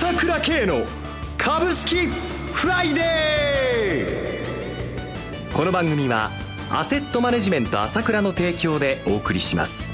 [0.00, 0.86] 朝倉慶の
[1.36, 5.54] 株式フライデー。
[5.54, 6.30] この番組は
[6.70, 9.92] アセットマネジメント朝倉の提供でお送りします。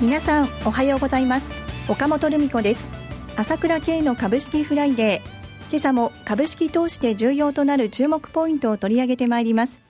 [0.00, 1.50] 皆さんおはようございます。
[1.86, 2.88] 岡本留美子です。
[3.36, 5.68] 朝倉慶の株式フライデー。
[5.68, 9.82] 今朝も株式投資で重要となる注目ポイントを取り上げてまいります。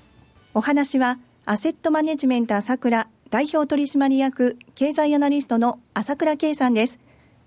[0.54, 6.98] お話はアセットマネジメント朝倉代表取締役経済アナリストの朝倉慶さんです。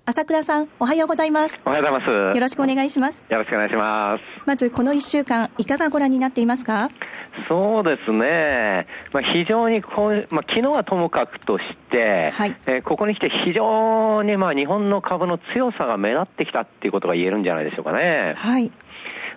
[0.06, 1.62] 朝倉さん、おはようございます。
[1.64, 2.36] おはようございます。
[2.36, 3.24] よろしくお願いします。
[3.30, 4.24] よろしくお願いします。
[4.46, 6.90] まず、この1週間、いかがご覧になっていますか？
[7.48, 18.34] そうですね、まあ、非常にこう、まあ昨日はともかくとして、はいえー、ここに来て非常にまあ日本の株の強さが目立ってきたっていうことが言えるんじゃないでしょうかね。
[18.36, 18.72] はい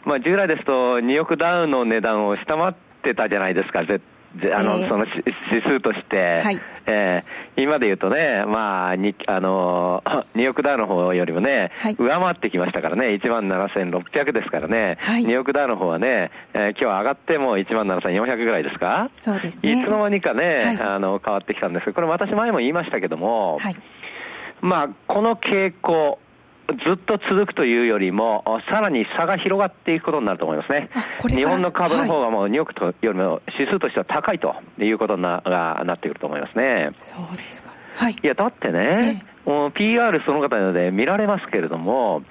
[0.04, 4.04] まあ、従来ですと、ニューヨークダウンの値段を下回ってたじゃないですか、絶
[4.54, 10.02] あの、えー、その指数として、はい、えー、今で言うとね、まあ、にあの
[10.34, 23.76] ニューヨークダウの方よりもね、はい、上回ってきましたからね、1万7600ですからね、はい、ニューヨークダウの方はね、えー、今日上がっても1万7400ぐらいですか、そうですね、いつの間にかね、はい、あの変わってきたんですけど、これ、私、前も言いましたけども、はい、
[24.60, 26.18] まあ、この傾向、
[26.68, 30.88] ずっと続くというよりも、さらに差が広がっていくことになると思いますね。
[31.28, 36.90] 日本の株の方がもうニューヨークとよりも指数としては高いということにながなってくると思いますね。
[36.98, 37.70] そうですか。
[37.96, 38.12] はい。
[38.12, 42.22] いや、だってね、もう PR その方で見られますけれども、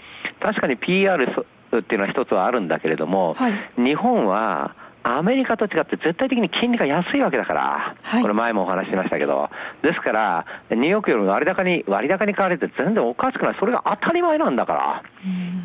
[0.42, 1.46] 確かに PR
[1.80, 4.76] っていうのは一つはあるんだけれども、はい、日本は、
[5.08, 9.52] アメリカと違って絶対的に金利が安いわけだから、はい、これ前もお話ししましたけど、
[9.84, 13.56] ですから、ニューヨークよりも割高に、割高に買われて全然おかしくない。
[13.60, 15.04] それが当たり前なんだから。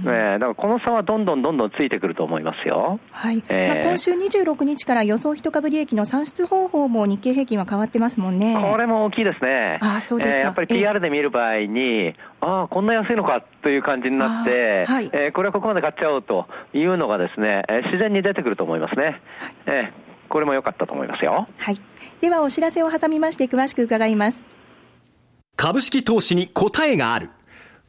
[0.04, 3.00] ね、だからこの差はどんどんどんどんついてくると思いますよ。
[3.10, 3.42] はい。
[3.48, 8.56] えー、まあ、今週26日から予想一株利益の算出方法も日経平均は変わってますもんね。
[8.70, 9.78] これも大きいですね。
[9.82, 19.04] あそうですか、えー、やっぱり PR で見る場合に、ああ、こんな安いのかという感じになって、はい、えー、これはここまで買っちゃおうというのがですね、えー、自然に出てくると思いますね。
[19.04, 19.20] はい、
[19.66, 21.46] えー、これも良かったと思いますよ。
[21.58, 21.76] はい。
[22.20, 24.42] ではお知らせを挟みまして詳しく伺います。
[25.56, 27.30] 株式投資に答えがある。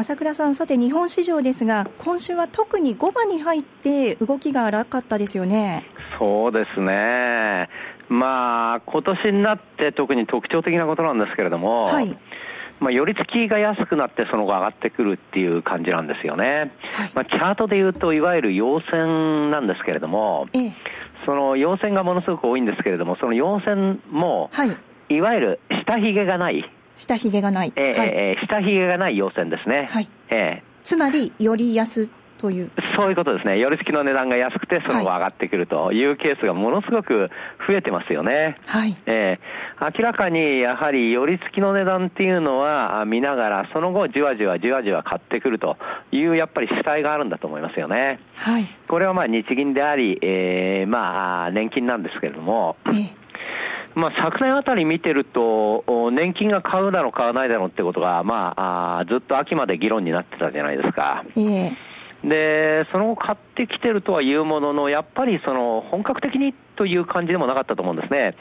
[0.00, 5.84] 朝倉さん、さて日本市場ですが、今週は特に5番に入って動きが荒かったですよね。
[6.18, 7.68] そうですね。
[8.08, 12.16] まあ、今年になって特に特徴的なことなんですけれども、はい。
[12.80, 16.72] まあ、寄り付きが安くなってその後上がってくるっていう感じなんですよね。
[16.92, 20.72] はい、まあ、チャートで言うと、いわゆる陽線なんですけれども、ええ、
[21.26, 26.64] その陽線がものすごく多いんですけれども、その陽線も、はい、いわゆる下髭がない。
[27.00, 27.72] 下髭がない。
[27.76, 29.88] えー、はい、えー、下髭がない陽線ですね。
[29.90, 30.08] はい。
[30.28, 37.28] えー、つまり、より安というそういうことですね、寄り付きの値段が安くて、その後上がってくるというケースがものすごく
[37.68, 38.56] 増えてますよね。
[38.66, 45.76] はいえー、明らかにやはり寄り付きの値段っていうのは見ながら、その後、じわじわじわじわ買ってくると
[46.12, 48.20] いうやっぱり主体があるんだと思いますよね。
[48.36, 52.76] はい、これはまあ日銀であり、えー、まあ年金なんですけれども。
[52.86, 53.20] えー
[53.94, 61.24] まあ、昨年あたり見てると、年金が買うだろう、買わないだろうってことが、まあ、あずっと秋まで議論になってたじゃないですか。
[61.36, 61.90] えー
[62.24, 68.34] で、その後買ってきてるとはいうものの、やっぱりその本格的にという感じでもなかったと思うんですね。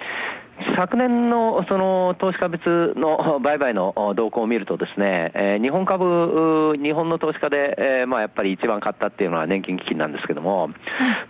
[0.75, 10.69] 昨年のその投資家別の売買の動向を見るとですね、えー、日本株、日本の投資家で、えー、まあやっぱり一番買ったっていうのは年金基金なんですけども、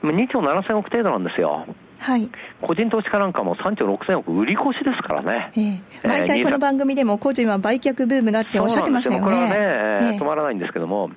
[0.01, 1.67] 2兆7000億程度なんですよ。
[1.99, 2.29] はい、
[2.61, 9.25] 個人投資家なんかも3兆6000億売り越しですからね、えー、毎回この番組でも個人は売却ブームだっておっしゃってましたよね。
[9.25, 11.09] これはね、えー、止まらないんですけども、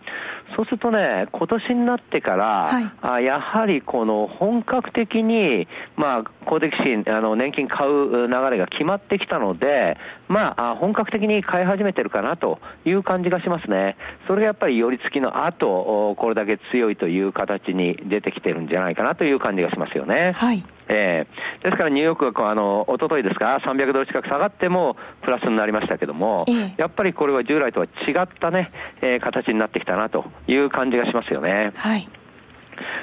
[0.56, 9.97] そうするとね、今年になってから、はい、あやはりこの本格的に、まあ、公的支援、あの年金買う流れが決まってきたので、
[10.29, 13.97] まあ、本格的に買い始めてるかなという感じがしますね。
[14.27, 20.33] それがやっぱり寄り付きの後、これだけ強いという形に出てきてるんじゃないかなという感じがしますよね。
[20.35, 20.65] はい。
[20.89, 27.89] えー、ですからニューヨークはあの一昨日ですか、300ドル近く下がってもプラスになりましたけども、えー、やっぱりこれは従来とは違
[28.23, 31.71] ったね、えー、形になってきたなという感じがしますよね。
[31.75, 32.09] はい。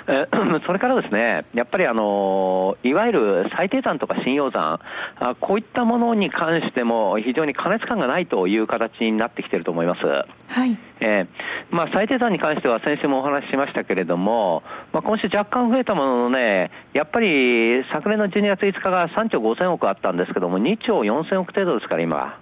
[0.08, 0.28] え
[0.66, 4.80] それからですね、やっぱりあのいわゆる最低山とか信用山
[5.20, 10.02] あ、こういったものに関しても非常に過熱感がないという形になってきていると思います。
[10.06, 10.78] はい。
[11.02, 22.38] えー、まあ、最低山に関しては先週もお話ししましたけれども、まあ、今週若干増えたもののね、やっぱり昨年の12月5日が3兆5000億あったんですけども、2兆4000億程度ですから、今。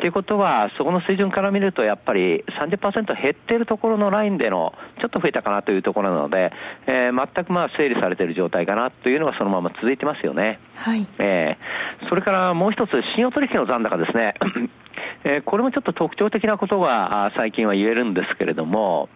[0.00, 6.52] ということは、そこの水準から見ると、やっぱり30%減っているところのラインでの、ちょっと増えたかなというところなので、
[6.86, 10.58] えー、全くまあ整理されている状態かなというのがそのまま続いてますよね。
[10.76, 11.06] はい。
[11.18, 14.34] えー、それからもう一つ、信用取引の残高ですね。
[15.24, 19.08] えー、これもちょっと特徴的なことが最近は言えるんですけれども、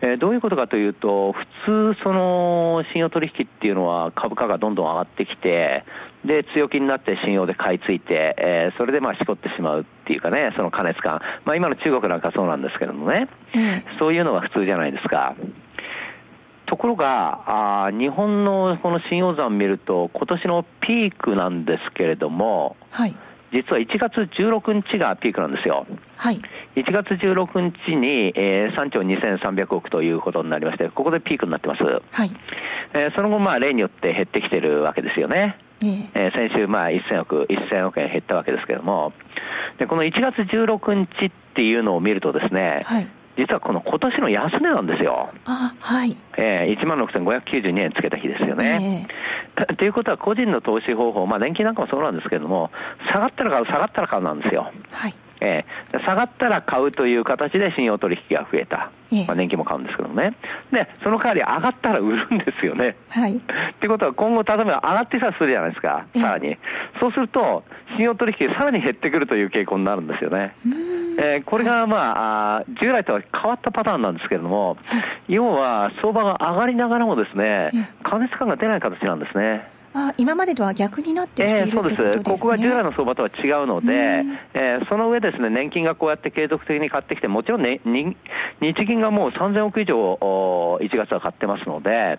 [0.00, 5.84] えー、どういうことかというと、普通、その信用取引っていうのは株価がどんどん上がってきて、
[6.24, 11.20] で、強気になって信用で買い付いて、えー、それでまあ、しこってしまうっていうかね、その過熱感。
[11.44, 13.28] まあ、今の中国なんかそうなんですけどもね、
[13.98, 15.34] そういうのが普通じゃないですか。
[16.66, 23.14] ところが、あ日本のこの信用残を見ると、今年のピークなんですけれども、はい。
[23.52, 25.86] 実は1月16日がピークなんですよ。
[26.16, 26.40] はい。
[26.74, 31.82] 1月16日に、えー、3兆2300億ということになりまして、ここでピークになってます。
[31.84, 32.30] はい。
[32.94, 35.58] えー、その後、まあ、例によって減ってきてるわけですよね。
[36.14, 39.12] えー、先週、まあ、1000億、1000億円減ったわけですけれども、
[39.78, 43.08] で、この1月16日っていうのを見るとですね、はい。
[43.36, 45.30] 実はこの今年の安値なんですよ。
[45.46, 46.16] あ、はい。
[46.36, 49.08] えー、1万6592円つけた日ですよね。
[49.56, 52.70] えー、ということは個人の投資方法、まあ年金なんかもそうなんですけれども、
[53.12, 54.70] 下がったら買う、下がったら買うなんですよ。
[54.90, 55.14] はい。
[55.42, 58.92] えー、下がったら買うという形で信用取引が増えた。
[59.26, 60.36] まあ、年金も買うんですけどね。
[60.70, 62.96] で、その代わり上がったら売るんですよね。
[63.08, 63.36] はい。
[63.36, 63.40] っ
[63.80, 66.56] てことは今後、例えば上がってさするじゃないですか、さらに。
[67.00, 67.64] そうすると、
[67.96, 70.54] 信用取引さらに減ってくるという傾向になるんですよね。
[71.18, 74.76] えー、これがまあ、従来とは変わったパターンなんですけれども、
[75.28, 77.70] 要は相場が上がりながらもですね、
[78.02, 79.68] 過熱感が出ない形なんですね。
[79.94, 84.24] あ今までとは逆になってきている、えー、そうです、ここが従来の相場とは違うので、
[84.54, 88.16] えー、その上ですね、年金がこうやって継続的に買ってきて、もちろん、ね、日
[88.86, 90.18] 銀がもう3000億以上、
[90.80, 92.18] 1月は買ってますので、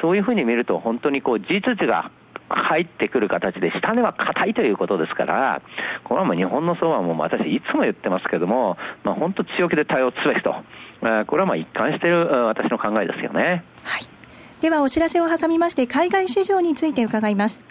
[0.00, 2.10] そういうふうに見ると、本当にこう事実が
[2.54, 5.62] 入ってくる形で、下値は硬いということですから、
[6.04, 10.54] これはもう日本の相場も私、いつも言ってますけども、まあ、本当、強気で対応すべきと、
[11.26, 13.64] これはまあ一貫している私の考えですよね。
[13.84, 14.12] はい
[14.62, 17.62] ではお知らせを挟みまして海外市場について伺います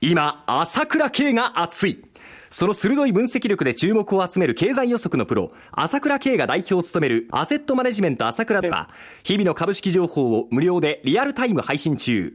[0.00, 2.04] 今朝倉慶が熱い
[2.50, 8.88] その鋭い分析力で注目を集める経済予測のプロ、朝倉慶が代表を務めるアセットマネジメント朝倉では、
[9.24, 12.34] 日々の株式情報を無料でリアルタイム配信中。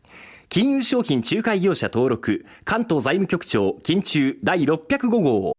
[0.53, 5.53] 金融商品仲介業者登録、関東財務局長、金中第605号。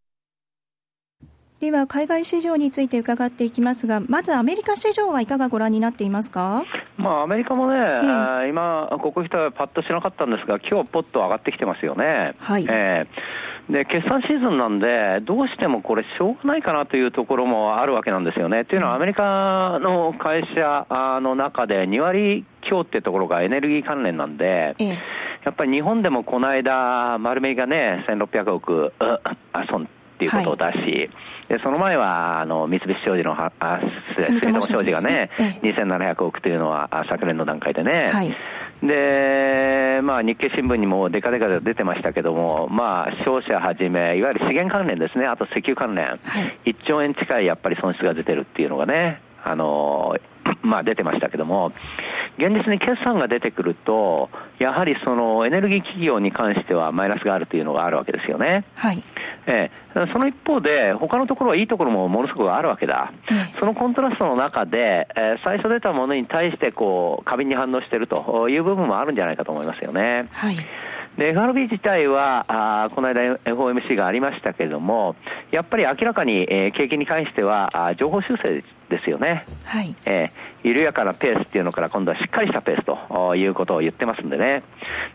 [1.60, 6.64] では海外市場について伺っていきますが、まずアメリカ市場はいかがご覧になっていますか？
[6.98, 12.34] まあ、アメリカもね、えー、今、ここ来たらパッとしなかったんですが、今日ポッと上がってきてますよね。
[12.38, 12.66] はい。
[12.68, 18.66] えー、で決算シーズンなんで、どうしてもこれ、しょうがないかなというところもあるわけなんですよね。
[18.66, 20.86] というのは、アメリカの会社
[21.22, 24.98] の中で2割強っていうところがエネルギー関連なんで、え
[25.44, 29.86] やっぱり日本でもこの間、丸めがね、1600億、あ損っ
[30.18, 31.10] ていうことを出し、はい。
[31.48, 33.52] でその前はあの三菱商事のあ
[34.18, 38.34] 住友商事がね、ね2700億というのは昨年の段階でね、はい、
[38.82, 46.16] で、まあ、日経新聞にもデカデカで出てましたけども、まあ、商社はじめ、いわゆる資源関連ですね、あと石油関連、は
[46.64, 50.16] い、1兆円近いやっぱり損失が出てるっていうのがね、あの
[50.62, 51.72] まあ、出てましたけども、
[52.38, 58.64] 現実に決算が出てくると、やはりそのエネルギー企業に関してはマイナスがあるというのがあるわけですよね。
[58.74, 59.02] はい。
[59.46, 63.12] ええ、その一方で、他のところはいいところもものすごくあるわけだ。
[63.58, 70.26] そのコントラストの中で、えー、最初出たものに対してこう過敏に反応しているという部分もあるんじゃないかと思いますよね。
[70.32, 70.56] はい。
[71.16, 75.14] で FRB 自体はあこの間 FOMC がありましたけれども
[75.50, 79.96] やっぱり明らかに、えー、景気に関してはあ情報修正ですよね、はい。
[80.04, 84.62] えー、緩やかなペースっていうのから今度はしっかりしたペースということを言ってますんでね、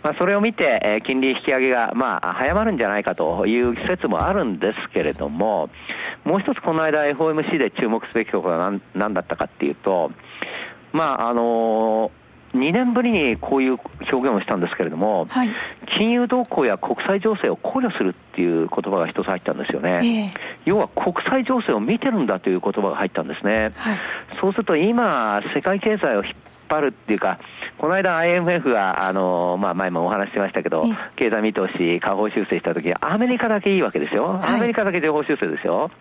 [0.04, 5.70] まあ、それを見て、えー、金利引き上げが、まあ、早まるんじゃないかという説もあるんですけれども
[6.26, 10.12] もう一つこの間 FOMC で注目すべきことは何何だったかっていうと
[10.92, 13.78] まああのー2年ぶりにこういう
[14.12, 15.50] 表現をしたんですけれども、はい、
[15.98, 24.00] 金融動向や国際情勢を考慮するっていう言葉が一つ入ったんですよね、えー、要は国際情勢を見てるんだという言葉が入ったんですね、はい、
[24.42, 26.34] そうすると今、世界経済を引っ
[26.68, 27.40] 張るっていうか、
[27.78, 30.84] この間 IMF が、あの、まあ、前もお話ししましたけど、
[31.16, 34.40] 経済見通し、下方修正したとき、アメリカだけいいわけですよ。
[34.44, 35.92] アメリカだけ情報修正ですよ。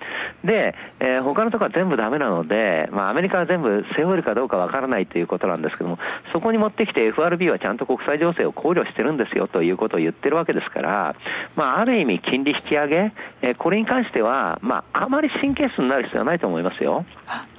[0.44, 5.99] で、えー、他のところは全部ダメなので、まあ、アメリカは全部背負えるかどうかわからないということなんですけども、
[6.32, 11.16] そこに持ってきて FRB はちゃんと国際情勢を考慮してるんですよということを言ってるわけですから、
[11.54, 17.04] まあ、ある意味金利引き上げ、えー、これに関しては、まあ、あまり神経質になる必要はないと思いますよ。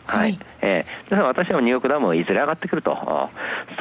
[0.07, 0.39] はい。
[0.61, 2.97] えー、だから私はニューヨークダムいずれ上がってくると。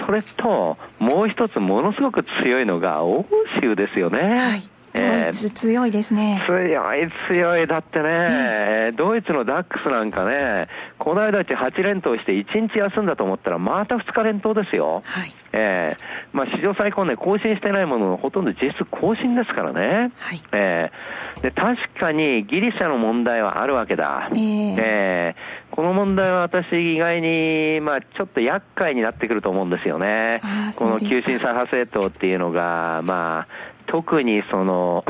[0.07, 3.27] それと、もう一つものすごく強いのが欧
[3.61, 4.19] 州ですよね。
[4.19, 4.63] はい。
[4.97, 6.43] ドイツ強いですね。
[6.47, 7.67] 強い強い。
[7.67, 15.03] だってね、ドイツのダックスなんかね、この間うち8連投して1日休んだと思ったら、また2日連投ですよ。
[15.05, 15.35] はい。
[15.53, 20.13] えー、まあ史上最高ね、更新してないもののほとんど実質更新ですからね。
[20.17, 20.43] はい。
[20.53, 24.29] えー、で、確かにギリシャの問題はあるわけだ。
[24.33, 30.41] えー、えー、この問題は私意外に、まあちょっと厄介になってくると思うんですよね。
[30.79, 33.47] この急進左派政党っていうのが、まあ、
[33.87, 35.05] 特にその、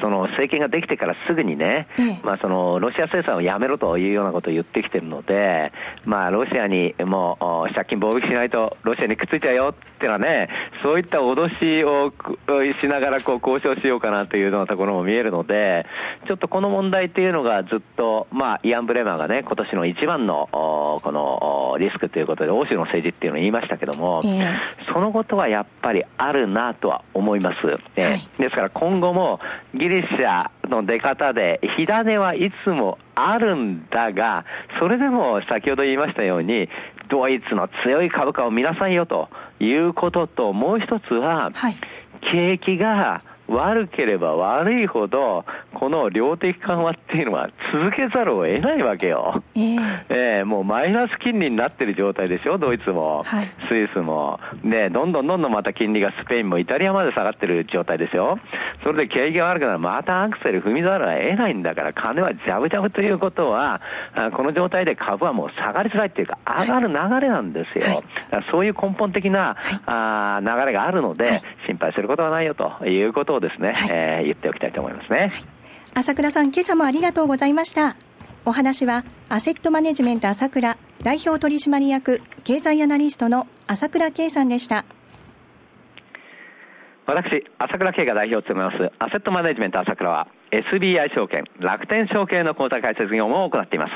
[0.00, 1.88] その政権ができてからすぐにね、
[2.22, 5.72] まあ、そのロシア制裁をやめろというようなことを言ってきてるので、
[6.04, 10.48] まあ、ロシアにもう借金貿易しないとロシアにくっついちゃうよっていうのはね、
[10.82, 12.12] そういった脅しを
[12.78, 15.86] しながらこう交渉しようかなというようなところも見えるので、
[16.26, 24.22] ちょっとこの問題っていうのがずっと、まあ、イアン・ブレマーがね、今年の一番のこのリスクということで、欧州の政治っていうのを言いましたけども、
[24.92, 27.56] そのことはやっぱりあるなとは思います。
[27.96, 28.02] え。
[28.02, 29.40] はい、ですから今後も
[29.76, 34.44] ギリシャの出方で、火種はいつもあるんだが、
[34.80, 36.68] それでも先ほど言いましたように、
[37.08, 39.28] ドイツの強い株価を見なさいよと
[39.60, 41.76] いうことと、もう一つは、はい、
[42.32, 49.42] 景気が悪ければ悪いほど、この量的緩和っていうのは続けざるを得ないわけよ。
[49.54, 54.40] えー、えー、もうマイナス金利になってる状態でしょ、ドイツも、はい、スイスも。
[54.64, 58.38] で、どんどんどんどんまた金利がスペインもイタリアまで下がってる状態ですよ。
[58.82, 63.80] それで景気が悪くならまたアクセル踏みざるを得ないんだから、金はジャブジャブということは、
[64.36, 67.96] この状態で株はもう下がりづらいっていうか、上がる流れなんですよ。
[68.30, 71.26] はい、そういう根本的な、はい、あ流れがあるので、
[71.66, 75.30] 心配することはないよということをですね、はい、えー、言っておきたいと思いますね。
[75.94, 77.96] 朝倉さん、今朝もありがとうございました。
[78.44, 84.84] お話は、アセットマネジメント朝倉代表取締役経済アナリストの朝倉圭さんでした。
[87.06, 93.92] 私、朝倉圭が代表を務めます、アセットマネジメント朝倉は、SBI 証券、楽天証券の口座開設業務を行っています。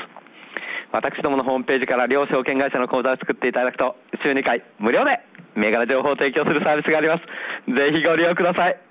[0.91, 5.21] 私どものホームページから両証券会社の口座を作っていただくと、週2回無料で
[5.55, 7.23] 銘柄情報を提供するサービスがあります。
[7.67, 8.90] ぜひご利用ください。